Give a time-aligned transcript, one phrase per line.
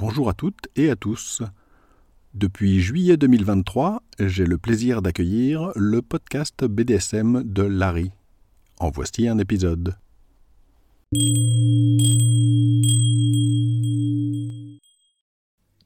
[0.00, 1.42] Bonjour à toutes et à tous.
[2.32, 8.10] Depuis juillet 2023, j'ai le plaisir d'accueillir le podcast BDSM de Larry.
[8.78, 9.98] En voici un épisode.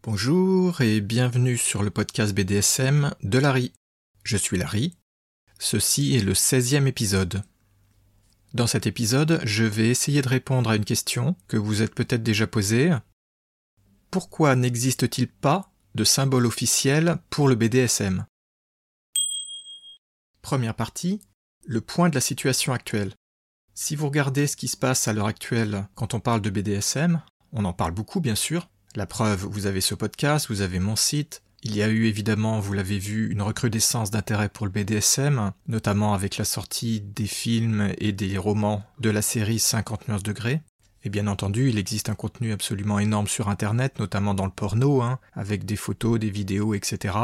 [0.04, 3.72] Bonjour et bienvenue sur le podcast BDSM de Larry.
[4.22, 4.94] Je suis Larry.
[5.58, 7.42] Ceci est le 16e épisode.
[8.52, 12.22] Dans cet épisode, je vais essayer de répondre à une question que vous êtes peut-être
[12.22, 12.92] déjà posée.
[14.14, 18.24] Pourquoi n'existe-t-il pas de symbole officiel pour le BDSM
[20.40, 21.20] Première partie,
[21.66, 23.12] le point de la situation actuelle.
[23.74, 27.22] Si vous regardez ce qui se passe à l'heure actuelle quand on parle de BDSM,
[27.52, 28.68] on en parle beaucoup bien sûr.
[28.94, 32.60] La preuve, vous avez ce podcast, vous avez mon site, il y a eu évidemment,
[32.60, 37.92] vous l'avez vu, une recrudescence d'intérêt pour le BDSM, notamment avec la sortie des films
[37.98, 40.62] et des romans de la série 50 nuances degrés.
[41.04, 45.02] Et bien entendu, il existe un contenu absolument énorme sur Internet, notamment dans le porno,
[45.02, 47.16] hein, avec des photos, des vidéos, etc.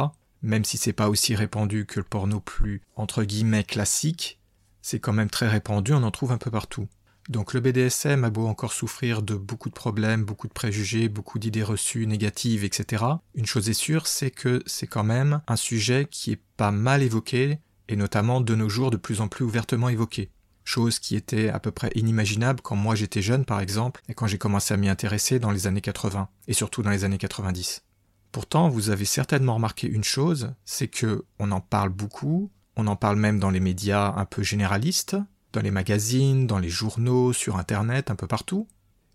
[0.42, 4.38] Même si c'est pas aussi répandu que le porno plus, entre guillemets, classique,
[4.82, 6.88] c'est quand même très répandu, on en trouve un peu partout.
[7.28, 11.38] Donc le BDSM a beau encore souffrir de beaucoup de problèmes, beaucoup de préjugés, beaucoup
[11.38, 13.04] d'idées reçues négatives, etc.
[13.34, 17.02] Une chose est sûre, c'est que c'est quand même un sujet qui est pas mal
[17.02, 20.30] évoqué, et notamment de nos jours de plus en plus ouvertement évoqué.
[20.72, 24.28] Chose qui était à peu près inimaginable quand moi j'étais jeune par exemple, et quand
[24.28, 27.82] j'ai commencé à m'y intéresser dans les années 80, et surtout dans les années 90.
[28.30, 32.94] Pourtant, vous avez certainement remarqué une chose, c'est que on en parle beaucoup, on en
[32.94, 35.16] parle même dans les médias un peu généralistes,
[35.52, 38.68] dans les magazines, dans les journaux, sur Internet, un peu partout.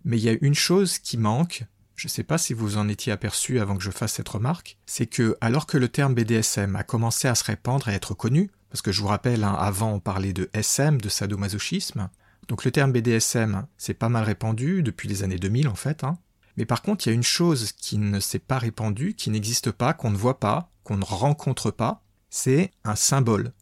[0.03, 1.63] Mais il y a une chose qui manque,
[1.95, 4.77] je ne sais pas si vous en étiez aperçu avant que je fasse cette remarque,
[4.85, 8.13] c'est que alors que le terme BDSM a commencé à se répandre et à être
[8.13, 12.09] connu, parce que je vous rappelle, hein, avant on parlait de SM, de sadomasochisme,
[12.49, 16.17] donc le terme BDSM c'est pas mal répandu depuis les années 2000 en fait, hein.
[16.57, 19.72] mais par contre il y a une chose qui ne s'est pas répandue, qui n'existe
[19.72, 23.53] pas, qu'on ne voit pas, qu'on ne rencontre pas, c'est un symbole,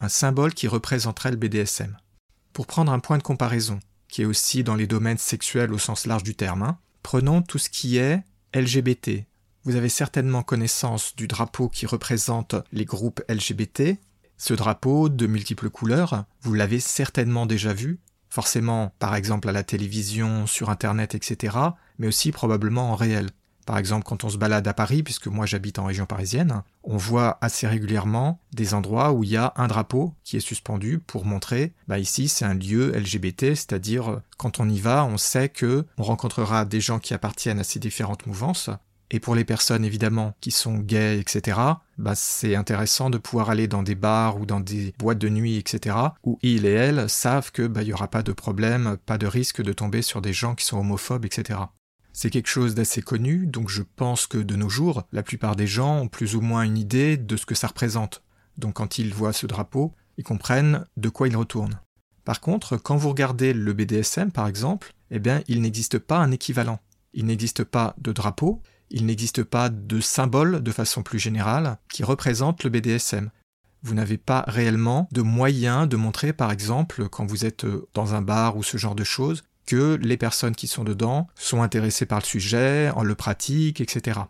[0.00, 1.98] un symbole qui représenterait le BDSM.
[2.54, 6.06] Pour prendre un point de comparaison, qui est aussi dans les domaines sexuels au sens
[6.06, 8.22] large du terme, hein, prenons tout ce qui est
[8.54, 9.26] LGBT.
[9.64, 13.98] Vous avez certainement connaissance du drapeau qui représente les groupes LGBT.
[14.42, 19.62] Ce drapeau, de multiples couleurs, vous l'avez certainement déjà vu, forcément par exemple à la
[19.62, 21.56] télévision, sur Internet, etc.,
[22.00, 23.28] mais aussi probablement en réel.
[23.66, 26.96] Par exemple, quand on se balade à Paris, puisque moi j'habite en région parisienne, on
[26.96, 31.24] voit assez régulièrement des endroits où il y a un drapeau qui est suspendu pour
[31.24, 35.86] montrer, bah ici c'est un lieu LGBT, c'est-à-dire quand on y va, on sait que
[35.98, 38.70] on rencontrera des gens qui appartiennent à ces différentes mouvances.
[39.14, 41.60] Et pour les personnes évidemment qui sont gays, etc.,
[41.98, 45.58] bah c'est intéressant de pouvoir aller dans des bars ou dans des boîtes de nuit,
[45.58, 49.18] etc., où ils et elles savent que bah il y aura pas de problème, pas
[49.18, 51.60] de risque de tomber sur des gens qui sont homophobes, etc.
[52.14, 55.66] C'est quelque chose d'assez connu, donc je pense que de nos jours, la plupart des
[55.66, 58.22] gens ont plus ou moins une idée de ce que ça représente.
[58.56, 61.80] Donc quand ils voient ce drapeau, ils comprennent de quoi il retourne.
[62.24, 66.30] Par contre, quand vous regardez le BDSM par exemple, eh bien il n'existe pas un
[66.30, 66.80] équivalent.
[67.12, 68.62] Il n'existe pas de drapeau,
[68.92, 73.30] il n'existe pas de symbole de façon plus générale qui représente le BDSM.
[73.82, 78.22] Vous n'avez pas réellement de moyen de montrer par exemple quand vous êtes dans un
[78.22, 82.20] bar ou ce genre de choses que les personnes qui sont dedans sont intéressées par
[82.20, 84.20] le sujet, en le pratiquent, etc.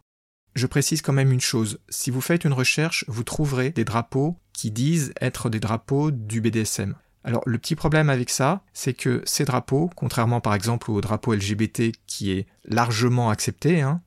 [0.55, 4.37] Je précise quand même une chose, si vous faites une recherche, vous trouverez des drapeaux
[4.53, 6.94] qui disent être des drapeaux du BDSM.
[7.25, 11.34] Alors le petit problème avec ça, c'est que ces drapeaux, contrairement par exemple au drapeau
[11.34, 14.03] LGBT qui est largement accepté, hein,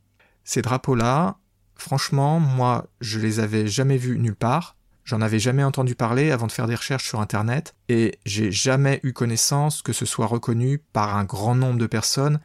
[0.45, 1.38] ces drapeaux-là,
[1.75, 4.75] franchement, moi, je les avais jamais vus nulle part,
[5.06, 9.00] J'en avais jamais entendu parler avant de faire des recherches sur Internet, et j'ai jamais
[9.03, 12.39] eu connaissance que ce soit reconnu par un grand nombre de personnes.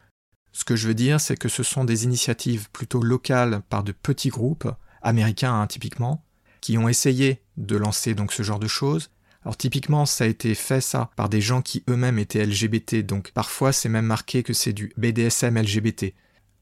[0.53, 3.93] Ce que je veux dire, c'est que ce sont des initiatives plutôt locales par de
[3.93, 6.23] petits groupes, américains hein, typiquement,
[6.61, 9.11] qui ont essayé de lancer donc ce genre de choses.
[9.43, 13.31] Alors typiquement, ça a été fait ça par des gens qui eux-mêmes étaient LGBT, donc
[13.31, 16.13] parfois c'est même marqué que c'est du BDSM LGBT.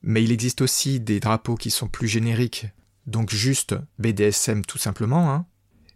[0.02, 2.66] Mais il existe aussi des drapeaux qui sont plus génériques,
[3.06, 5.46] donc juste BDSM tout simplement, hein,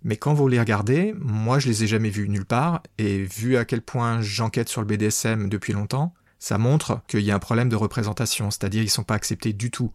[0.05, 3.57] mais quand vous les regardez, moi je les ai jamais vus nulle part, et vu
[3.57, 7.39] à quel point j'enquête sur le BDSM depuis longtemps, ça montre qu'il y a un
[7.39, 9.93] problème de représentation, c'est-à-dire ils sont pas acceptés du tout.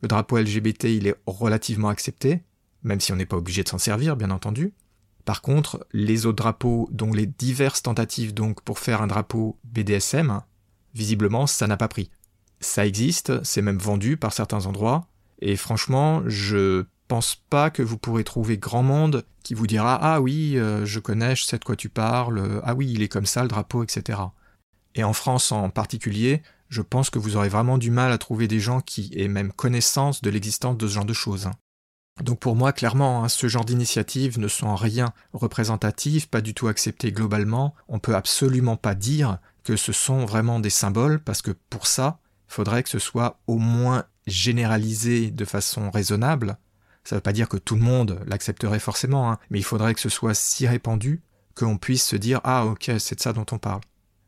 [0.00, 2.42] Le drapeau LGBT, il est relativement accepté,
[2.84, 4.72] même si on n'est pas obligé de s'en servir, bien entendu.
[5.24, 10.40] Par contre, les autres drapeaux, dont les diverses tentatives donc pour faire un drapeau BDSM,
[10.94, 12.10] visiblement ça n'a pas pris.
[12.60, 15.06] Ça existe, c'est même vendu par certains endroits,
[15.40, 20.20] et franchement, je pense pas que vous pourrez trouver grand monde qui vous dira Ah
[20.20, 23.26] oui, euh, je connais, je sais de quoi tu parles, ah oui, il est comme
[23.26, 24.18] ça le drapeau, etc.
[24.94, 28.48] Et en France en particulier, je pense que vous aurez vraiment du mal à trouver
[28.48, 31.46] des gens qui aient même connaissance de l'existence de ce genre de choses.
[31.46, 31.54] Hein.
[32.22, 36.52] Donc pour moi, clairement, hein, ce genre d'initiatives ne sont en rien représentatives, pas du
[36.52, 37.74] tout acceptées globalement.
[37.88, 42.18] On peut absolument pas dire que ce sont vraiment des symboles, parce que pour ça,
[42.48, 46.58] faudrait que ce soit au moins généralisé de façon raisonnable.
[47.04, 49.94] Ça ne veut pas dire que tout le monde l'accepterait forcément, hein, mais il faudrait
[49.94, 51.22] que ce soit si répandu
[51.54, 53.80] qu'on puisse se dire Ah ok, c'est de ça dont on parle.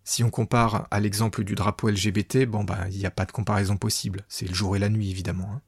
[0.04, 3.32] Si on compare à l'exemple du drapeau LGBT, bon bah il n'y a pas de
[3.32, 5.50] comparaison possible, c'est le jour et la nuit évidemment.
[5.54, 5.60] Hein.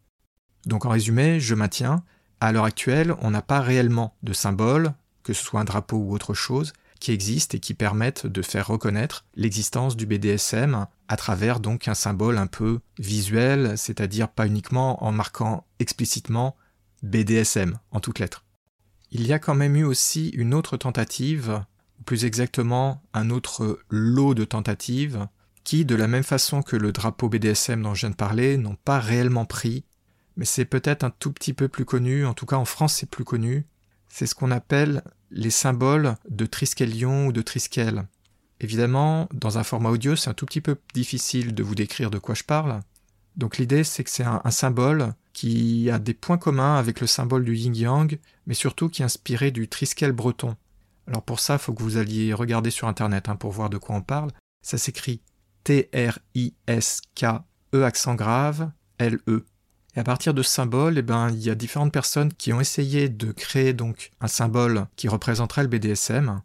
[0.67, 2.03] Donc en résumé, je maintiens,
[2.41, 6.13] à l'heure actuelle, on n'a pas réellement de symbole, que ce soit un drapeau ou
[6.13, 6.73] autre chose,
[7.03, 11.95] qui existent et qui permettent de faire reconnaître l'existence du BDSM à travers donc un
[11.95, 16.57] symbole un peu visuel, c'est-à-dire pas uniquement en marquant explicitement
[17.03, 18.45] BDSM en toutes lettres.
[19.11, 21.63] Il y a quand même eu aussi une autre tentative,
[22.01, 25.27] ou plus exactement un autre lot de tentatives,
[25.65, 28.77] qui, de la même façon que le drapeau BDSM dont je viens de parler, n'ont
[28.77, 29.85] pas réellement pris
[30.37, 33.11] mais c'est peut-être un tout petit peu plus connu, en tout cas en France c'est
[33.11, 33.67] plus connu.
[34.15, 38.07] C'est ce qu'on appelle les symboles de Triskelion ou de Triskel.
[38.61, 42.19] Évidemment, dans un format audio, c'est un tout petit peu difficile de vous décrire de
[42.19, 42.81] quoi je parle.
[43.37, 47.43] Donc l'idée, c'est que c'est un, symbole qui a des points communs avec le symbole
[47.43, 50.57] du yin-yang, mais surtout qui est inspiré du Triskel breton.
[51.07, 53.79] Alors pour ça, il faut que vous alliez regarder sur Internet hein, pour voir de
[53.79, 54.31] quoi on parle.
[54.61, 55.23] Ça s'écrit
[55.65, 57.33] T-R-I-S-K-E
[57.83, 59.47] accent grave L-E.
[59.95, 62.61] Et à partir de ce symbole, eh ben, il y a différentes personnes qui ont
[62.61, 66.41] essayé de créer donc un symbole qui représenterait le BDSM.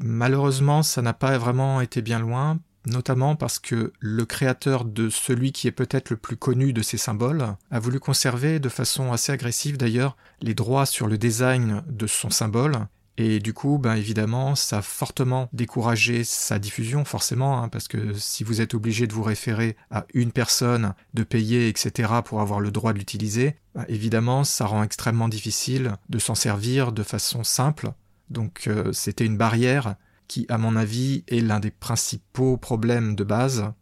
[0.00, 5.52] Malheureusement, ça n'a pas vraiment été bien loin, notamment parce que le créateur de celui
[5.52, 9.32] qui est peut-être le plus connu de ces symboles a voulu conserver de façon assez
[9.32, 12.86] agressive d'ailleurs les droits sur le design de son symbole
[13.18, 18.12] et du coup, ben évidemment, ça a fortement découragé sa diffusion, forcément, hein, parce que
[18.14, 22.60] si vous êtes obligé de vous référer à une personne, de payer, etc., pour avoir
[22.60, 27.42] le droit de l'utiliser, ben, évidemment, ça rend extrêmement difficile de s'en servir de façon
[27.42, 27.92] simple.
[28.28, 29.96] Donc euh, c'était une barrière
[30.28, 33.72] qui, à mon avis, est l'un des principaux problèmes de base.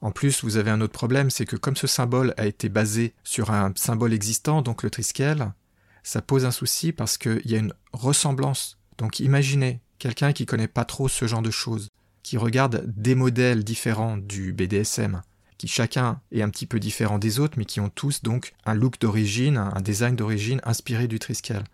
[0.00, 3.12] En plus, vous avez un autre problème, c'est que comme ce symbole a été basé
[3.24, 5.52] sur un symbole existant, donc le triskel,
[6.02, 8.78] ça pose un souci parce qu'il y a une ressemblance.
[8.98, 11.88] Donc imaginez quelqu'un qui connaît pas trop ce genre de choses,
[12.22, 15.22] qui regarde des modèles différents du BDSM,
[15.58, 18.74] qui chacun est un petit peu différent des autres, mais qui ont tous donc un
[18.74, 21.64] look d'origine, un design d'origine inspiré du Triskel.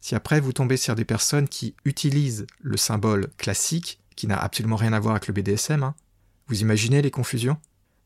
[0.00, 4.76] Si après vous tombez sur des personnes qui utilisent le symbole classique, qui n'a absolument
[4.76, 5.94] rien à voir avec le BDSM, hein,
[6.48, 7.56] vous imaginez les confusions?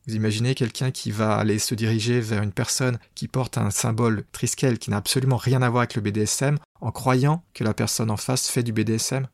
[0.07, 4.25] Vous imaginez quelqu'un qui va aller se diriger vers une personne qui porte un symbole
[4.33, 8.11] triskel qui n'a absolument rien à voir avec le BDSM en croyant que la personne
[8.11, 9.29] en face fait du BDSM.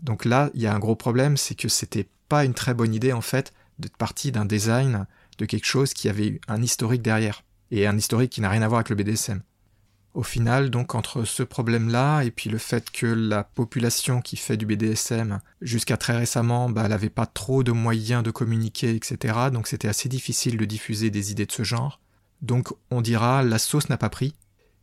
[0.00, 2.94] Donc là, il y a un gros problème, c'est que c'était pas une très bonne
[2.94, 5.06] idée en fait d'être parti d'un design
[5.38, 8.68] de quelque chose qui avait un historique derrière et un historique qui n'a rien à
[8.68, 9.42] voir avec le BDSM.
[10.14, 14.58] Au final, donc, entre ce problème-là et puis le fait que la population qui fait
[14.58, 19.34] du BDSM, jusqu'à très récemment, bah, elle n'avait pas trop de moyens de communiquer, etc.,
[19.50, 21.98] donc c'était assez difficile de diffuser des idées de ce genre.
[22.42, 24.34] Donc, on dira, la sauce n'a pas pris.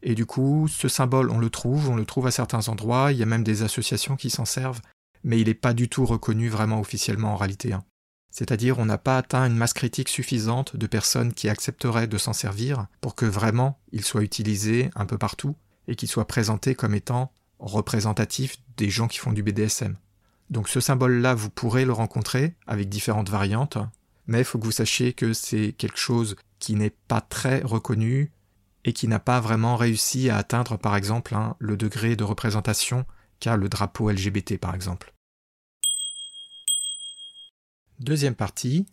[0.01, 3.19] Et du coup, ce symbole, on le trouve, on le trouve à certains endroits, il
[3.19, 4.81] y a même des associations qui s'en servent,
[5.23, 7.73] mais il n'est pas du tout reconnu vraiment officiellement en réalité.
[7.73, 7.83] Hein.
[8.31, 12.33] C'est-à-dire on n'a pas atteint une masse critique suffisante de personnes qui accepteraient de s'en
[12.33, 15.55] servir pour que vraiment il soit utilisé un peu partout
[15.87, 19.97] et qu'il soit présenté comme étant représentatif des gens qui font du BDSM.
[20.49, 23.77] Donc ce symbole-là, vous pourrez le rencontrer avec différentes variantes,
[24.27, 28.31] mais il faut que vous sachiez que c'est quelque chose qui n'est pas très reconnu
[28.85, 33.05] et qui n'a pas vraiment réussi à atteindre par exemple hein, le degré de représentation
[33.39, 35.13] qu'a le drapeau LGBT par exemple.
[37.99, 38.85] Deuxième partie,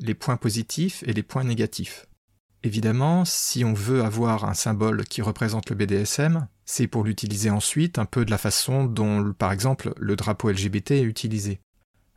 [0.00, 2.06] les points positifs et les points négatifs.
[2.62, 7.98] Évidemment, si on veut avoir un symbole qui représente le BDSM, c'est pour l'utiliser ensuite
[7.98, 11.60] un peu de la façon dont, par exemple, le drapeau LGBT est utilisé.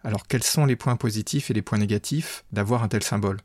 [0.06, 3.42] Alors quels sont les points positifs et les points négatifs d'avoir un tel symbole?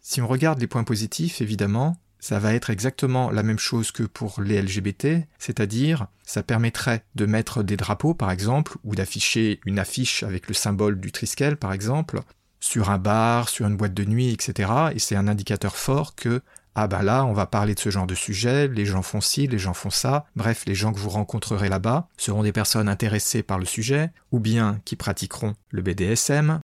[0.00, 4.02] Si on regarde les points positifs, évidemment, ça va être exactement la même chose que
[4.02, 9.78] pour les LGBT, c'est-à-dire ça permettrait de mettre des drapeaux par exemple, ou d'afficher une
[9.78, 12.22] affiche avec le symbole du Triskel par exemple,
[12.60, 14.70] sur un bar, sur une boîte de nuit, etc.
[14.94, 16.42] Et c'est un indicateur fort que
[16.78, 19.46] ah ben là, on va parler de ce genre de sujet, les gens font ci,
[19.46, 23.42] les gens font ça, bref, les gens que vous rencontrerez là-bas seront des personnes intéressées
[23.42, 26.60] par le sujet, ou bien qui pratiqueront le BDSM,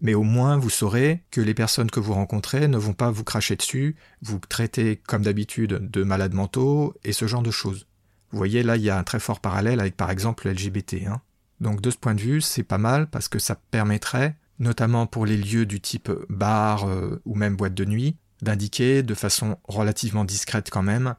[0.00, 3.22] mais au moins vous saurez que les personnes que vous rencontrez ne vont pas vous
[3.22, 7.86] cracher dessus, vous traiter comme d'habitude de malades mentaux, et ce genre de choses.
[8.32, 11.06] Vous voyez, là, il y a un très fort parallèle avec par exemple le LGBT.
[11.06, 11.20] Hein.
[11.60, 15.26] Donc de ce point de vue, c'est pas mal parce que ça permettrait notamment pour
[15.26, 20.24] les lieux du type bar euh, ou même boîte de nuit, d'indiquer de façon relativement
[20.24, 21.16] discrète quand même,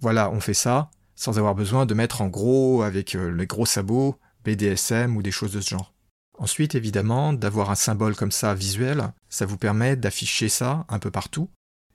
[0.00, 3.66] voilà, on fait ça, sans avoir besoin de mettre en gros avec euh, les gros
[3.66, 5.92] sabots BDSM ou des choses de ce genre.
[6.38, 11.10] Ensuite, évidemment, d'avoir un symbole comme ça visuel, ça vous permet d'afficher ça un peu
[11.10, 11.50] partout.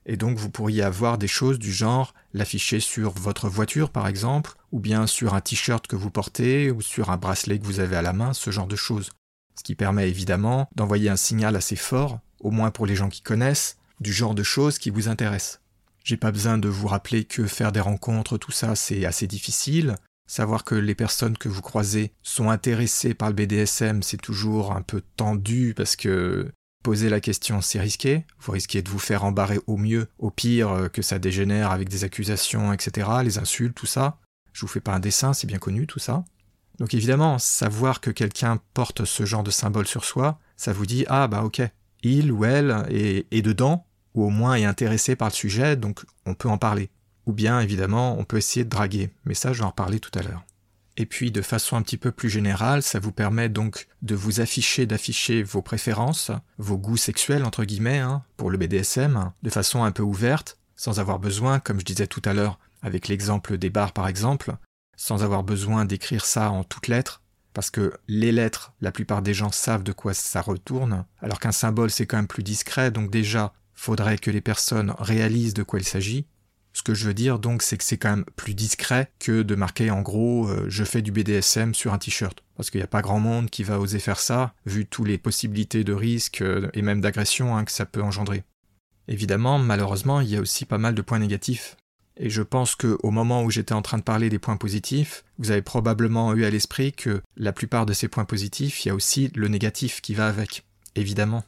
[0.06, 4.54] Et donc vous pourriez avoir des choses du genre l'afficher sur votre voiture par exemple,
[4.72, 7.96] ou bien sur un t-shirt que vous portez, ou sur un bracelet que vous avez
[7.96, 9.12] à la main, ce genre de choses.
[9.60, 13.22] Ce qui permet évidemment d'envoyer un signal assez fort, au moins pour les gens qui
[13.22, 15.60] connaissent, du genre de choses qui vous intéressent.
[16.06, 19.98] J'ai pas besoin de vous rappeler que faire des rencontres, tout ça, c'est assez difficile.
[20.28, 24.82] Savoir que les personnes que vous croisez sont intéressées par le BDSM, c'est toujours un
[24.82, 26.50] peu tendu parce que
[26.82, 28.26] poser la question, c'est risqué.
[28.40, 31.90] Vous risquez de vous faire embarrer au mieux, au pire euh, que ça dégénère avec
[31.90, 34.20] des accusations, etc., les insultes, tout ça.
[34.54, 36.24] Je vous fais pas un dessin, c'est bien connu, tout ça.
[36.80, 41.06] Donc évidemment, savoir que quelqu'un porte ce genre de symbole sur soi, ça vous dit
[41.08, 41.62] ah bah ok,
[42.04, 46.34] il ou elle est, dedans, ou au moins est intéressé par le sujet, donc on
[46.34, 46.90] peut en parler.
[47.26, 50.18] Ou bien, évidemment, on peut essayer de draguer, mais ça, je vais en reparler tout
[50.18, 50.46] à l'heure.
[50.98, 54.42] Et puis, de façon un petit peu plus générale, ça vous permet donc de vous
[54.42, 59.84] afficher, d'afficher vos préférences, vos goûts sexuels, entre guillemets, hein, pour le BDSM, de façon
[59.84, 63.70] un peu ouverte, sans avoir besoin, comme je disais tout à l'heure, avec l'exemple des
[63.70, 64.56] bars par exemple,
[65.00, 69.34] sans avoir besoin d'écrire ça en toutes lettres, parce que les lettres, la plupart des
[69.34, 73.10] gens savent de quoi ça retourne, alors qu'un symbole c'est quand même plus discret, donc
[73.10, 76.26] déjà, faudrait que les personnes réalisent de quoi il s'agit,
[76.74, 79.56] ce que je veux dire donc, c'est que c'est quand même plus discret que de
[79.56, 82.44] marquer en gros euh, je fais du BDSM sur un t-shirt.
[82.58, 85.18] Parce qu'il n'y a pas grand monde qui va oser faire ça, vu toutes les
[85.18, 88.44] possibilités de risque euh, et même d'agression hein, que ça peut engendrer.
[89.08, 91.78] Évidemment, malheureusement, il y a aussi pas mal de points négatifs.
[92.22, 95.52] Et je pense qu'au moment où j'étais en train de parler des points positifs, vous
[95.52, 98.96] avez probablement eu à l'esprit que la plupart de ces points positifs, il y a
[98.96, 100.66] aussi le négatif qui va avec.
[100.96, 101.44] Évidemment.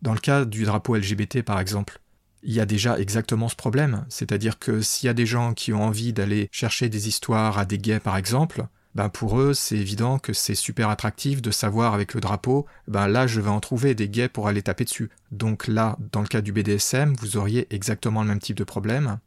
[0.00, 2.00] Dans le cas du drapeau LGBT par exemple,
[2.42, 4.06] il y a déjà exactement ce problème.
[4.08, 7.66] C'est-à-dire que s'il y a des gens qui ont envie d'aller chercher des histoires à
[7.66, 11.94] des gays, par exemple, ben pour eux, c'est évident que c'est super attractif de savoir
[11.94, 15.10] avec le drapeau, ben là, je vais en trouver des gays pour aller taper dessus.
[15.32, 19.18] Donc là, dans le cas du BDSM, vous auriez exactement le même type de problème.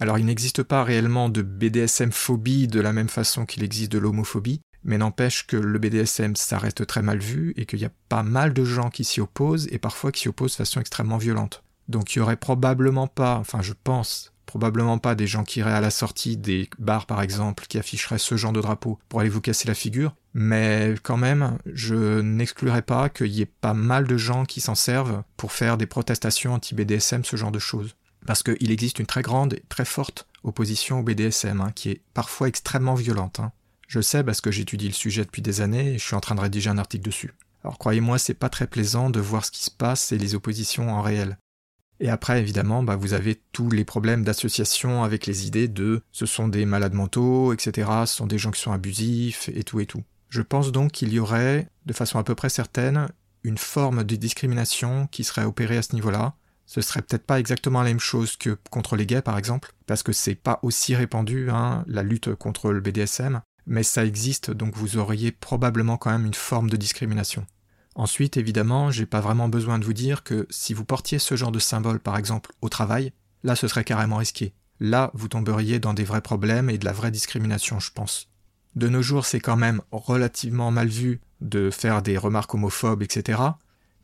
[0.00, 4.62] Alors, il n'existe pas réellement de BDSM-phobie de la même façon qu'il existe de l'homophobie,
[4.82, 8.22] mais n'empêche que le BDSM, ça reste très mal vu et qu'il y a pas
[8.22, 11.62] mal de gens qui s'y opposent et parfois qui s'y opposent de façon extrêmement violente.
[11.88, 15.72] Donc il y aurait probablement pas, enfin je pense, probablement pas des gens qui iraient
[15.72, 19.28] à la sortie des bars par exemple, qui afficheraient ce genre de drapeau pour aller
[19.28, 24.06] vous casser la figure, mais quand même, je n'exclurais pas qu'il y ait pas mal
[24.06, 27.96] de gens qui s'en servent pour faire des protestations anti-BDSM, ce genre de choses.
[28.26, 32.00] Parce qu'il existe une très grande et très forte opposition au BDSM, hein, qui est
[32.14, 33.40] parfois extrêmement violente.
[33.40, 33.52] Hein.
[33.88, 36.34] Je sais parce que j'étudie le sujet depuis des années et je suis en train
[36.34, 37.34] de rédiger un article dessus.
[37.64, 40.90] Alors croyez-moi, c'est pas très plaisant de voir ce qui se passe et les oppositions
[40.90, 41.38] en réel.
[41.98, 46.24] Et après, évidemment, bah, vous avez tous les problèmes d'association avec les idées de ce
[46.24, 49.86] sont des malades mentaux, etc., ce sont des gens qui sont abusifs, et tout et
[49.86, 50.02] tout.
[50.30, 53.08] Je pense donc qu'il y aurait, de façon à peu près certaine,
[53.42, 56.34] une forme de discrimination qui serait opérée à ce niveau-là.
[56.70, 60.04] Ce serait peut-être pas exactement la même chose que contre les gays, par exemple, parce
[60.04, 64.76] que c'est pas aussi répandu, hein, la lutte contre le BDSM, mais ça existe, donc
[64.76, 67.44] vous auriez probablement quand même une forme de discrimination.
[67.96, 71.50] Ensuite, évidemment, j'ai pas vraiment besoin de vous dire que si vous portiez ce genre
[71.50, 73.12] de symbole, par exemple, au travail,
[73.42, 74.54] là ce serait carrément risqué.
[74.78, 78.30] Là, vous tomberiez dans des vrais problèmes et de la vraie discrimination, je pense.
[78.76, 83.40] De nos jours, c'est quand même relativement mal vu de faire des remarques homophobes, etc.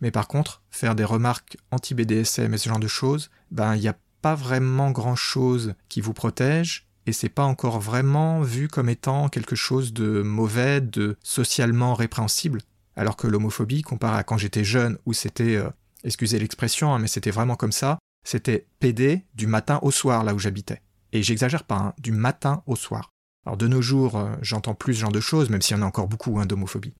[0.00, 3.88] Mais par contre, faire des remarques anti-BDSM et ce genre de choses, ben, il n'y
[3.88, 8.88] a pas vraiment grand chose qui vous protège, et c'est pas encore vraiment vu comme
[8.88, 12.60] étant quelque chose de mauvais, de socialement répréhensible.
[12.96, 15.70] Alors que l'homophobie, comparé à quand j'étais jeune, où c'était, euh,
[16.02, 20.34] excusez l'expression, hein, mais c'était vraiment comme ça, c'était PD du matin au soir là
[20.34, 20.82] où j'habitais.
[21.12, 23.10] Et j'exagère pas, hein, du matin au soir.
[23.46, 25.82] Alors de nos jours, euh, j'entends plus ce genre de choses, même s'il y en
[25.82, 26.94] a encore beaucoup hein, d'homophobie.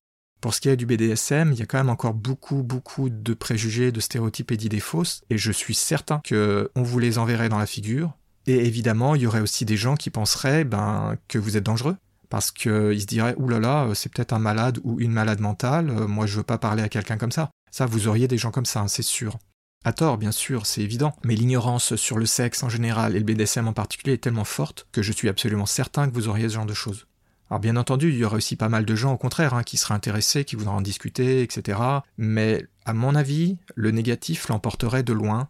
[0.46, 3.34] Pour ce qui est du BDSM, il y a quand même encore beaucoup, beaucoup de
[3.34, 7.58] préjugés, de stéréotypes et d'idées fausses, et je suis certain qu'on vous les enverrait dans
[7.58, 8.12] la figure.
[8.46, 11.96] Et évidemment, il y aurait aussi des gens qui penseraient ben, que vous êtes dangereux,
[12.28, 15.40] parce qu'ils se diraient Ouh là là, euh, c'est peut-être un malade ou une malade
[15.40, 17.50] mentale, euh, moi je veux pas parler à quelqu'un comme ça.
[17.72, 19.38] Ça, vous auriez des gens comme ça, hein, c'est sûr.
[19.84, 23.24] À tort, bien sûr, c'est évident, mais l'ignorance sur le sexe en général et le
[23.24, 26.54] BDSM en particulier est tellement forte que je suis absolument certain que vous auriez ce
[26.54, 27.08] genre de choses.
[27.50, 29.76] Alors bien entendu, il y aurait aussi pas mal de gens au contraire hein, qui
[29.76, 31.78] seraient intéressés, qui voudraient en discuter, etc.
[32.18, 35.48] Mais à mon avis, le négatif l'emporterait de loin,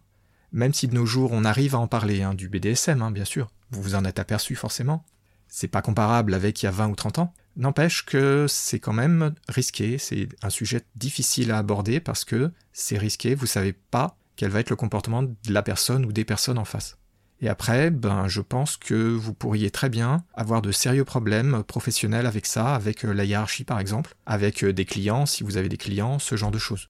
[0.51, 3.49] même si de nos jours on arrive à en parler, hein, du BDSM, bien sûr.
[3.71, 5.03] Vous vous en êtes aperçu forcément.
[5.47, 8.93] C'est pas comparable avec il y a 20 ou 30 ans, N'empêche que c'est quand
[8.93, 14.15] même risqué, c'est un sujet difficile à aborder parce que c'est risqué, vous savez pas
[14.35, 16.99] quel va être le comportement de la personne ou des personnes en face.
[17.41, 22.25] Et après, ben, je pense que vous pourriez très bien avoir de sérieux problèmes professionnels
[22.25, 25.69] avec ça, avec euh, la hiérarchie par exemple, avec euh, des clients, si vous avez
[25.69, 26.87] des clients, ce genre de choses.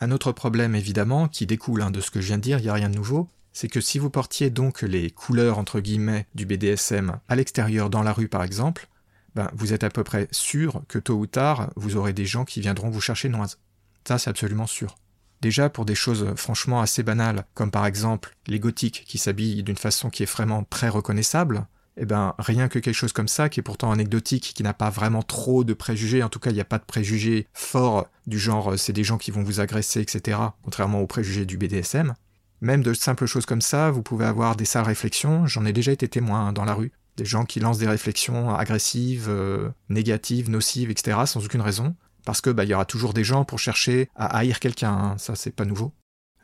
[0.00, 2.62] Un autre problème évidemment, qui découle hein, de ce que je viens de dire, il
[2.62, 6.26] n'y a rien de nouveau, c'est que si vous portiez donc les couleurs entre guillemets
[6.34, 8.88] du BDSM à l'extérieur dans la rue par exemple,
[9.36, 12.44] ben, vous êtes à peu près sûr que tôt ou tard, vous aurez des gens
[12.44, 13.58] qui viendront vous chercher noise.
[14.06, 14.96] Ça, c'est absolument sûr.
[15.44, 19.76] Déjà pour des choses franchement assez banales, comme par exemple les gothiques qui s'habillent d'une
[19.76, 21.66] façon qui est vraiment très reconnaissable,
[21.98, 24.88] eh ben rien que quelque chose comme ça, qui est pourtant anecdotique, qui n'a pas
[24.88, 28.38] vraiment trop de préjugés, en tout cas il n'y a pas de préjugés forts du
[28.38, 32.14] genre euh, c'est des gens qui vont vous agresser, etc., contrairement aux préjugés du BDSM.
[32.62, 35.92] Même de simples choses comme ça, vous pouvez avoir des sales réflexions, j'en ai déjà
[35.92, 40.48] été témoin hein, dans la rue, des gens qui lancent des réflexions agressives, euh, négatives,
[40.48, 41.94] nocives, etc., sans aucune raison,
[42.24, 45.34] parce que bah, y aura toujours des gens pour chercher à haïr quelqu'un, hein, ça
[45.34, 45.92] c'est pas nouveau.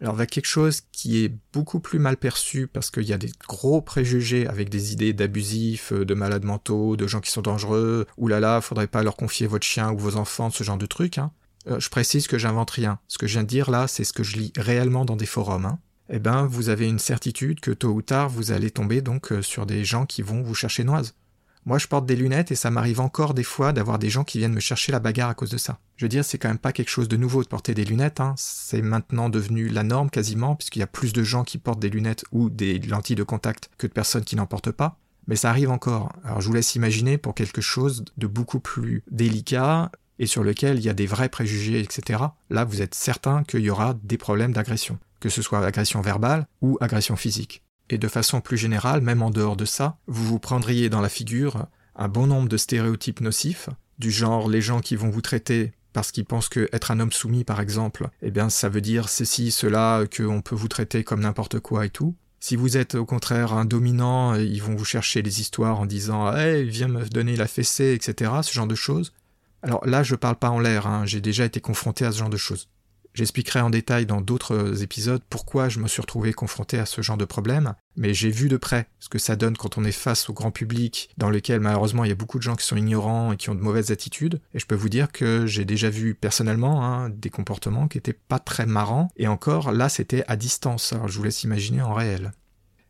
[0.01, 3.31] Alors va quelque chose qui est beaucoup plus mal perçu parce qu'il y a des
[3.47, 8.63] gros préjugés avec des idées d'abusifs, de malades mentaux, de gens qui sont dangereux, oulala,
[8.63, 11.19] faudrait pas leur confier votre chien ou vos enfants, ce genre de trucs.
[11.19, 11.33] Hein.
[11.69, 12.99] Euh, je précise que j'invente rien.
[13.09, 15.27] Ce que je viens de dire là, c'est ce que je lis réellement dans des
[15.27, 15.67] forums.
[15.67, 15.79] Hein.
[16.09, 19.43] Eh ben, vous avez une certitude que tôt ou tard, vous allez tomber donc euh,
[19.43, 21.15] sur des gens qui vont vous chercher noise.
[21.67, 24.39] Moi, je porte des lunettes et ça m'arrive encore des fois d'avoir des gens qui
[24.39, 25.79] viennent me chercher la bagarre à cause de ça.
[25.97, 28.21] Je veux dire, c'est quand même pas quelque chose de nouveau de porter des lunettes.
[28.21, 28.35] Hein.
[28.39, 31.91] C'est maintenant devenu la norme quasiment, puisqu'il y a plus de gens qui portent des
[31.91, 34.99] lunettes ou des lentilles de contact que de personnes qui n'en portent pas.
[35.27, 36.13] Mais ça arrive encore.
[36.25, 40.79] Alors je vous laisse imaginer pour quelque chose de beaucoup plus délicat et sur lequel
[40.79, 42.25] il y a des vrais préjugés, etc.
[42.51, 46.47] Là, vous êtes certain qu'il y aura des problèmes d'agression, que ce soit agression verbale
[46.63, 47.63] ou agression physique.
[47.91, 51.09] Et de façon plus générale, même en dehors de ça, vous vous prendriez dans la
[51.09, 51.67] figure
[51.97, 53.69] un bon nombre de stéréotypes nocifs,
[53.99, 57.11] du genre les gens qui vont vous traiter parce qu'ils pensent que être un homme
[57.11, 61.21] soumis, par exemple, eh bien, ça veut dire ceci, cela, qu'on peut vous traiter comme
[61.21, 62.15] n'importe quoi et tout.
[62.39, 66.33] Si vous êtes au contraire un dominant, ils vont vous chercher des histoires en disant
[66.33, 69.13] Hey, viens me donner la fessée, etc., ce genre de choses.
[69.63, 72.31] Alors là, je parle pas en l'air, hein, j'ai déjà été confronté à ce genre
[72.31, 72.69] de choses.
[73.13, 77.17] J'expliquerai en détail dans d'autres épisodes pourquoi je me suis retrouvé confronté à ce genre
[77.17, 80.31] de problème, mais j'ai vu de près ce que ça donne quand on est face
[80.31, 83.33] au grand public, dans lequel malheureusement il y a beaucoup de gens qui sont ignorants
[83.33, 86.15] et qui ont de mauvaises attitudes, et je peux vous dire que j'ai déjà vu
[86.15, 90.93] personnellement hein, des comportements qui étaient pas très marrants, et encore là c'était à distance,
[90.93, 92.31] alors je vous laisse imaginer en réel.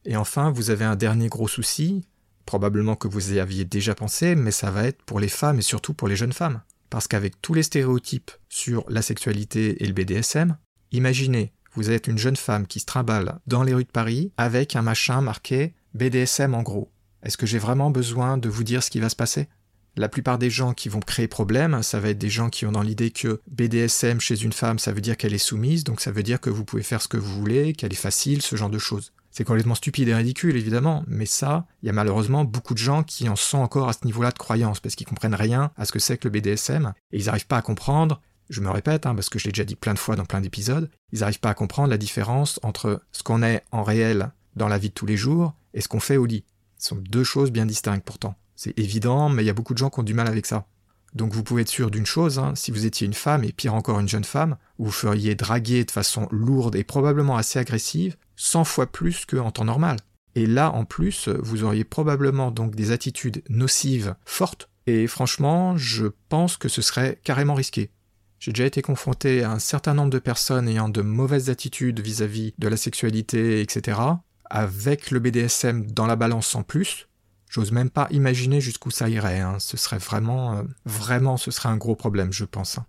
[0.04, 2.04] Et enfin, vous avez un dernier gros souci,
[2.44, 5.62] probablement que vous y aviez déjà pensé, mais ça va être pour les femmes et
[5.62, 6.60] surtout pour les jeunes femmes.
[6.90, 10.58] Parce qu'avec tous les stéréotypes sur la sexualité et le BDSM,
[10.90, 14.74] imaginez, vous êtes une jeune femme qui se trimballe dans les rues de Paris avec
[14.74, 16.90] un machin marqué BDSM en gros.
[17.22, 19.48] Est-ce que j'ai vraiment besoin de vous dire ce qui va se passer?
[19.96, 22.72] La plupart des gens qui vont créer problème, ça va être des gens qui ont
[22.72, 26.12] dans l'idée que BDSM chez une femme, ça veut dire qu'elle est soumise, donc ça
[26.12, 28.70] veut dire que vous pouvez faire ce que vous voulez, qu'elle est facile, ce genre
[28.70, 29.12] de choses.
[29.40, 33.02] C'est complètement stupide et ridicule, évidemment, mais ça, il y a malheureusement beaucoup de gens
[33.02, 35.92] qui en sont encore à ce niveau-là de croyance, parce qu'ils comprennent rien à ce
[35.92, 39.14] que c'est que le BDSM, et ils n'arrivent pas à comprendre, je me répète, hein,
[39.14, 41.48] parce que je l'ai déjà dit plein de fois dans plein d'épisodes, ils n'arrivent pas
[41.48, 45.06] à comprendre la différence entre ce qu'on est en réel dans la vie de tous
[45.06, 46.44] les jours et ce qu'on fait au lit.
[46.76, 48.34] Ce sont deux choses bien distinctes pourtant.
[48.56, 50.66] C'est évident, mais il y a beaucoup de gens qui ont du mal avec ça.
[51.14, 53.74] Donc vous pouvez être sûr d'une chose, hein, si vous étiez une femme, et pire
[53.74, 58.64] encore une jeune femme, vous feriez draguer de façon lourde et probablement assez agressive, 100
[58.64, 59.98] fois plus qu'en temps normal.
[60.34, 66.06] Et là, en plus, vous auriez probablement donc des attitudes nocives fortes, et franchement, je
[66.28, 67.90] pense que ce serait carrément risqué.
[68.38, 72.54] J'ai déjà été confronté à un certain nombre de personnes ayant de mauvaises attitudes vis-à-vis
[72.58, 73.98] de la sexualité, etc.,
[74.48, 77.08] avec le BDSM dans la balance en plus,
[77.50, 79.40] J'ose même pas imaginer jusqu'où ça irait.
[79.40, 79.56] Hein.
[79.58, 82.78] Ce serait vraiment, euh, vraiment, ce serait un gros problème, je pense.
[82.78, 82.86] Hein.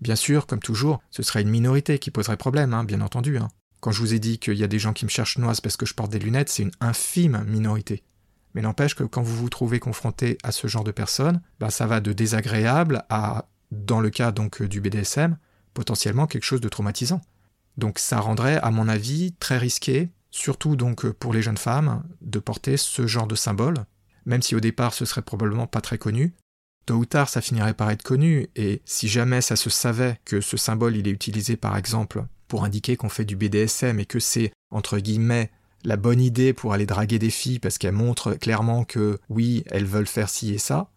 [0.00, 3.38] Bien sûr, comme toujours, ce serait une minorité qui poserait problème, hein, bien entendu.
[3.84, 5.76] Quand je vous ai dit qu'il y a des gens qui me cherchent noise parce
[5.76, 8.02] que je porte des lunettes, c'est une infime minorité.
[8.54, 11.86] Mais n'empêche que quand vous vous trouvez confronté à ce genre de personnes, bah, ça
[11.86, 15.36] va de désagréable à, dans le cas donc du BDSM,
[15.74, 17.20] potentiellement quelque chose de traumatisant.
[17.76, 22.38] Donc ça rendrait, à mon avis, très risqué, surtout donc pour les jeunes femmes, de
[22.38, 23.84] porter ce genre de symbole,
[24.24, 26.32] même si au départ ce serait probablement pas très connu,
[26.86, 30.40] tôt ou tard ça finirait par être connu, et si jamais ça se savait que
[30.40, 34.20] ce symbole il est utilisé par exemple pour indiquer qu'on fait du BDSM et que
[34.20, 35.50] c'est, entre guillemets,
[35.84, 39.84] la bonne idée pour aller draguer des filles parce qu'elles montrent clairement que oui, elles
[39.84, 40.90] veulent faire ci et ça.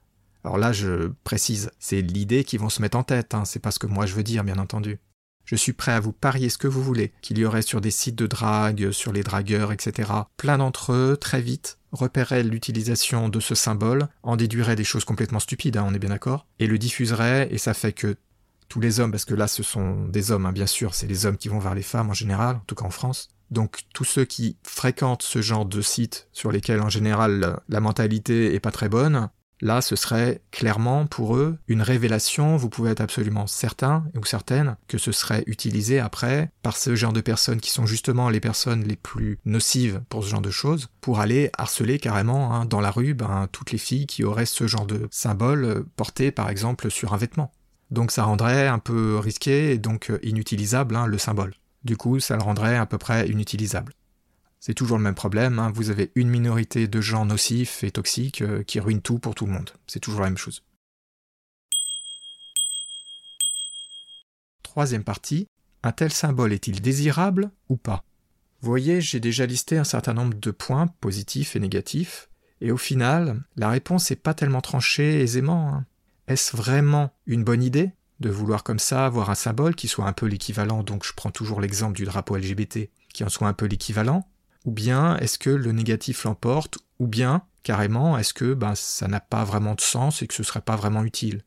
[0.44, 3.72] Alors là, je précise, c'est l'idée qu'ils vont se mettre en tête, hein, c'est pas
[3.72, 5.00] ce que moi je veux dire, bien entendu.
[5.44, 7.92] Je suis prêt à vous parier ce que vous voulez, qu'il y aurait sur des
[7.92, 10.12] sites de drague, sur les dragueurs, etc.
[10.36, 15.40] Plein d'entre eux, très vite, repéreraient l'utilisation de ce symbole, en déduiraient des choses complètement
[15.40, 18.18] stupides, hein, on est bien d'accord, et le diffuseraient, et ça fait que
[18.68, 21.26] tous les hommes, parce que là ce sont des hommes, hein, bien sûr, c'est les
[21.26, 23.30] hommes qui vont vers les femmes en général, en tout cas en France.
[23.50, 28.54] Donc tous ceux qui fréquentent ce genre de sites sur lesquels en général la mentalité
[28.54, 29.30] est pas très bonne,
[29.62, 34.78] Là, ce serait clairement pour eux une révélation, vous pouvez être absolument certain ou certaine
[34.88, 38.84] que ce serait utilisé après par ce genre de personnes qui sont justement les personnes
[38.84, 42.92] les plus nocives pour ce genre de choses, pour aller harceler carrément hein, dans la
[42.92, 46.92] rue ben, toutes les filles qui auraient ce genre de symbole euh, porté par exemple
[46.92, 47.52] sur un vêtement.
[47.92, 51.54] Donc ça rendrait un peu risqué et donc euh, inutilisable hein, le symbole.
[51.84, 53.94] Du coup, ça le rendrait à peu près inutilisable.
[54.60, 55.72] C'est toujours le même problème, hein.
[55.74, 59.46] vous avez une minorité de gens nocifs et toxiques euh, qui ruinent tout pour tout
[59.46, 59.70] le monde.
[59.86, 60.64] C'est toujours la même chose.
[64.64, 65.48] Troisième partie,
[65.84, 68.04] un tel symbole est-il désirable ou pas?
[68.62, 72.78] Vous voyez, j'ai déjà listé un certain nombre de points positifs et négatifs, et au
[72.78, 75.70] final, la réponse n'est pas tellement tranchée aisément.
[75.70, 75.86] Hein.
[76.28, 80.14] Est-ce vraiment une bonne idée de vouloir comme ça avoir un symbole qui soit un
[80.14, 83.66] peu l'équivalent, donc je prends toujours l'exemple du drapeau LGBT, qui en soit un peu
[83.66, 84.28] l'équivalent,
[84.66, 89.20] ou bien est-ce que le négatif l'emporte, ou bien carrément est-ce que ben, ça n'a
[89.20, 91.44] pas vraiment de sens et que ce serait pas vraiment utile?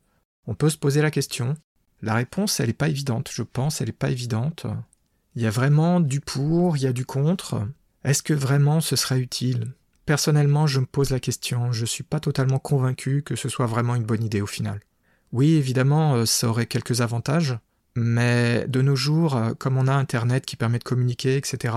[0.47, 1.55] On peut se poser la question.
[2.01, 4.65] La réponse, elle n'est pas évidente, je pense, elle n'est pas évidente.
[5.35, 7.67] Il y a vraiment du pour, il y a du contre.
[8.03, 9.73] Est-ce que vraiment ce serait utile?
[10.11, 13.65] Personnellement, je me pose la question, je ne suis pas totalement convaincu que ce soit
[13.65, 14.81] vraiment une bonne idée au final.
[15.31, 17.57] Oui, évidemment, euh, ça aurait quelques avantages,
[17.95, 21.75] mais de nos jours, euh, comme on a Internet qui permet de communiquer, etc.,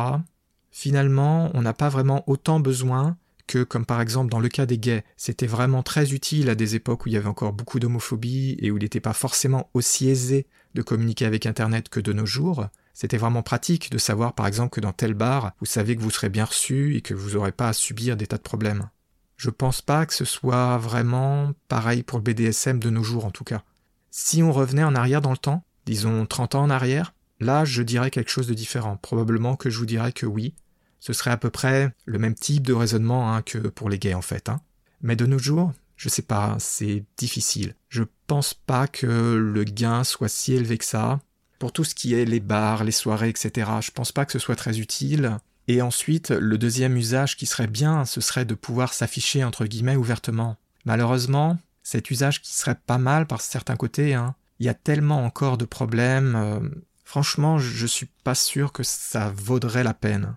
[0.72, 3.16] finalement, on n'a pas vraiment autant besoin
[3.46, 6.74] que, comme par exemple dans le cas des gays, c'était vraiment très utile à des
[6.74, 10.08] époques où il y avait encore beaucoup d'homophobie et où il n'était pas forcément aussi
[10.08, 12.66] aisé de communiquer avec Internet que de nos jours.
[12.94, 16.10] C'était vraiment pratique de savoir par exemple que dans tel bar, vous savez que vous
[16.10, 18.88] serez bien reçu et que vous n'aurez pas à subir des tas de problèmes.
[19.36, 23.32] Je pense pas que ce soit vraiment pareil pour le BDSM de nos jours en
[23.32, 23.62] tout cas.
[24.10, 27.82] Si on revenait en arrière dans le temps, disons 30 ans en arrière, là je
[27.82, 28.96] dirais quelque chose de différent.
[28.96, 30.54] Probablement que je vous dirais que oui,
[31.00, 34.14] ce serait à peu près le même type de raisonnement hein, que pour les gays
[34.14, 34.48] en fait.
[34.48, 34.60] Hein.
[35.02, 37.74] Mais de nos jours, je sais pas, c'est difficile.
[37.88, 41.20] Je pense pas que le gain soit si élevé que ça.
[41.58, 44.38] Pour tout ce qui est les bars, les soirées, etc., je pense pas que ce
[44.38, 45.38] soit très utile.
[45.68, 49.96] Et ensuite, le deuxième usage qui serait bien, ce serait de pouvoir s'afficher entre guillemets
[49.96, 50.56] ouvertement.
[50.84, 55.24] Malheureusement, cet usage qui serait pas mal par certains côtés, hein, il y a tellement
[55.24, 56.34] encore de problèmes.
[56.36, 56.60] Euh,
[57.04, 60.36] franchement, je suis pas sûr que ça vaudrait la peine.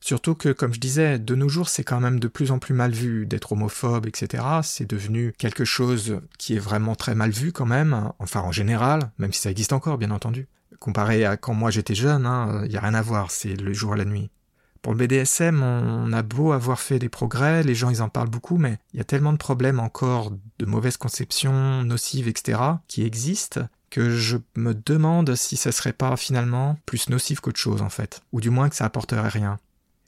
[0.00, 2.72] Surtout que, comme je disais, de nos jours, c'est quand même de plus en plus
[2.72, 4.44] mal vu d'être homophobe, etc.
[4.62, 9.10] C'est devenu quelque chose qui est vraiment très mal vu quand même, enfin en général,
[9.18, 10.46] même si ça existe encore, bien entendu.
[10.78, 13.72] Comparé à quand moi j'étais jeune, il hein, n'y a rien à voir, c'est le
[13.72, 14.30] jour et la nuit.
[14.82, 18.30] Pour le BDSM, on a beau avoir fait des progrès, les gens ils en parlent
[18.30, 23.02] beaucoup, mais il y a tellement de problèmes encore, de mauvaises conceptions nocives, etc., qui
[23.02, 27.88] existent, que je me demande si ça serait pas finalement plus nocif qu'autre chose en
[27.88, 29.58] fait, ou du moins que ça apporterait rien.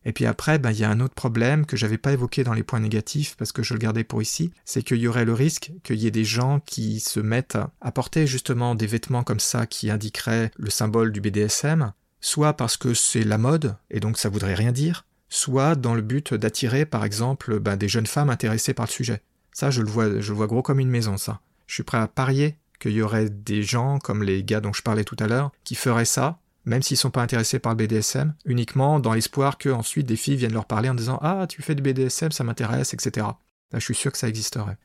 [0.04, 2.54] Et puis après, ben, il y a un autre problème que j'avais pas évoqué dans
[2.54, 5.34] les points négatifs parce que je le gardais pour ici, c'est qu'il y aurait le
[5.34, 9.40] risque qu'il y ait des gens qui se mettent à porter justement des vêtements comme
[9.40, 14.16] ça qui indiqueraient le symbole du BDSM, soit parce que c'est la mode et donc
[14.16, 18.30] ça voudrait rien dire, soit dans le but d'attirer par exemple ben, des jeunes femmes
[18.30, 19.20] intéressées par le sujet.
[19.52, 21.40] Ça, je le vois, je le vois gros comme une maison, ça.
[21.66, 24.82] Je suis prêt à parier qu'il y aurait des gens comme les gars dont je
[24.82, 28.34] parlais tout à l'heure qui feraient ça même s'ils sont pas intéressés par le BDSM,
[28.44, 31.74] uniquement dans l'espoir que ensuite des filles viennent leur parler en disant Ah, tu fais
[31.74, 33.26] du BDSM, ça m'intéresse, etc.
[33.72, 34.78] Je suis sûr que ça existerait.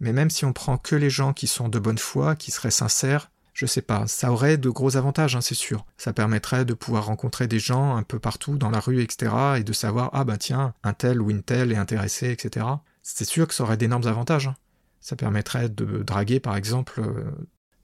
[0.00, 2.72] Mais même si on prend que les gens qui sont de bonne foi, qui seraient
[2.72, 5.84] sincères, je sais pas, ça aurait de gros avantages, hein, c'est sûr.
[5.98, 9.32] Ça permettrait de pouvoir rencontrer des gens un peu partout dans la rue, etc.
[9.58, 12.66] et de savoir Ah, ben tiens, un tel ou une telle est intéressé, etc.
[13.02, 14.48] C'est sûr que ça aurait d'énormes avantages.
[14.48, 14.56] Hein.
[15.00, 17.30] Ça permettrait de draguer, par exemple, euh,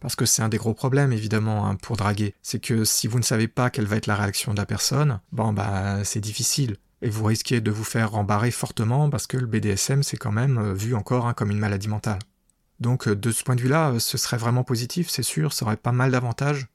[0.01, 2.35] parce que c'est un des gros problèmes, évidemment, hein, pour draguer.
[2.43, 5.21] C'est que si vous ne savez pas quelle va être la réaction de la personne,
[5.33, 6.77] bon, bah, c'est difficile.
[7.03, 10.59] Et vous risquez de vous faire rembarrer fortement parce que le BDSM, c'est quand même
[10.59, 12.19] euh, vu encore hein, comme une maladie mentale.
[12.81, 15.65] Donc, euh, de ce point de vue-là, euh, ce serait vraiment positif, c'est sûr, ça
[15.65, 16.67] aurait pas mal d'avantages.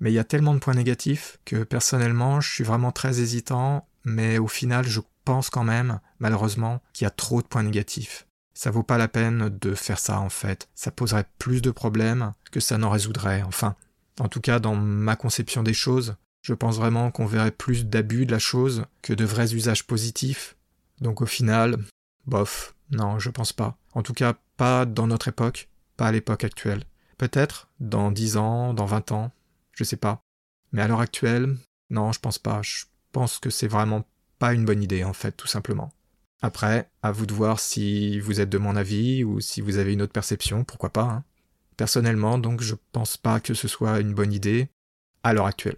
[0.00, 3.88] Mais il y a tellement de points négatifs que personnellement, je suis vraiment très hésitant,
[4.04, 8.27] mais au final, je pense quand même, malheureusement, qu'il y a trop de points négatifs
[8.58, 10.68] ça vaut pas la peine de faire ça en fait.
[10.74, 13.42] Ça poserait plus de problèmes que ça n'en résoudrait.
[13.42, 13.76] Enfin,
[14.18, 18.26] en tout cas, dans ma conception des choses, je pense vraiment qu'on verrait plus d'abus
[18.26, 20.56] de la chose que de vrais usages positifs.
[21.00, 21.78] Donc au final,
[22.26, 23.78] bof, non, je pense pas.
[23.92, 26.82] En tout cas, pas dans notre époque, pas à l'époque actuelle.
[27.16, 29.30] Peut-être dans dix ans, dans vingt ans,
[29.70, 30.20] je sais pas.
[30.72, 31.56] Mais à l'heure actuelle,
[31.90, 32.60] non, je pense pas.
[32.62, 34.04] Je pense que c'est vraiment
[34.40, 35.92] pas une bonne idée, en fait, tout simplement.
[36.40, 39.92] Après, à vous de voir si vous êtes de mon avis ou si vous avez
[39.92, 41.02] une autre perception, pourquoi pas.
[41.02, 41.24] Hein.
[41.76, 44.68] Personnellement, donc, je pense pas que ce soit une bonne idée
[45.24, 45.76] à l'heure actuelle.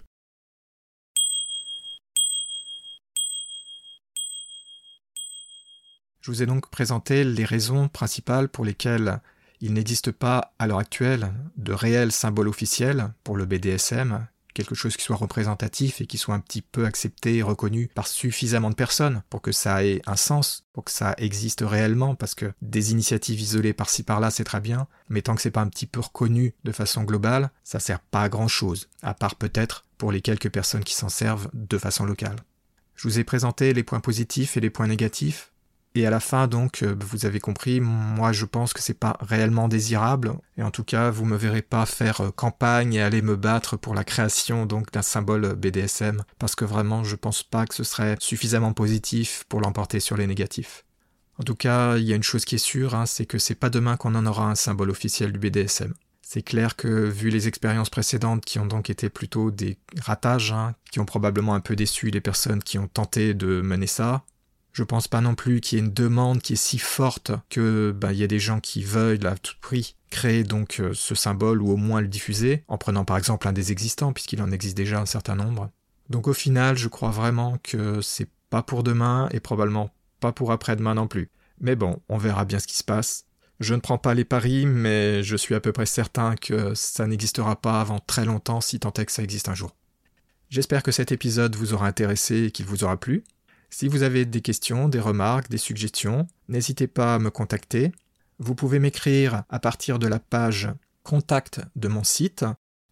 [6.20, 9.20] Je vous ai donc présenté les raisons principales pour lesquelles
[9.62, 14.96] il n'existe pas à l'heure actuelle de réel symbole officiel pour le BDSM, quelque chose
[14.96, 18.74] qui soit représentatif et qui soit un petit peu accepté et reconnu par suffisamment de
[18.74, 22.92] personnes pour que ça ait un sens, pour que ça existe réellement, parce que des
[22.92, 26.00] initiatives isolées par-ci par-là, c'est très bien, mais tant que c'est pas un petit peu
[26.00, 30.20] reconnu de façon globale, ça sert pas à grand chose, à part peut-être pour les
[30.20, 32.36] quelques personnes qui s'en servent de façon locale.
[32.96, 35.52] Je vous ai présenté les points positifs et les points négatifs,
[35.94, 39.16] et à la fin, donc, euh, vous avez compris, moi je pense que c'est pas
[39.20, 43.22] réellement désirable, et en tout cas, vous me verrez pas faire euh, campagne et aller
[43.22, 47.66] me battre pour la création donc d'un symbole BDSM, parce que vraiment, je pense pas
[47.66, 50.84] que ce serait suffisamment positif pour l'emporter sur les négatifs.
[51.38, 53.54] En tout cas, il y a une chose qui est sûre, hein, c'est que c'est
[53.54, 55.94] pas demain qu'on en aura un symbole officiel du BDSM.
[56.20, 60.74] C'est clair que, vu les expériences précédentes qui ont donc été plutôt des ratages, hein,
[60.92, 64.22] qui ont probablement un peu déçu les personnes qui ont tenté de mener ça,
[64.80, 67.94] je pense pas non plus qu'il y ait une demande qui est si forte que
[67.94, 71.14] bah, il y a des gens qui veulent à tout prix créer donc euh, ce
[71.14, 74.50] symbole ou au moins le diffuser, en prenant par exemple un des existants, puisqu'il en
[74.50, 75.70] existe déjà un certain nombre.
[76.08, 80.50] Donc au final, je crois vraiment que c'est pas pour demain et probablement pas pour
[80.50, 81.28] après-demain non plus.
[81.60, 83.26] Mais bon, on verra bien ce qui se passe.
[83.60, 87.06] Je ne prends pas les paris, mais je suis à peu près certain que ça
[87.06, 89.76] n'existera pas avant très longtemps si tant est que ça existe un jour.
[90.48, 93.24] J'espère que cet épisode vous aura intéressé et qu'il vous aura plu.
[93.70, 97.92] Si vous avez des questions, des remarques, des suggestions, n'hésitez pas à me contacter.
[98.38, 100.68] Vous pouvez m'écrire à partir de la page
[101.02, 102.44] contact de mon site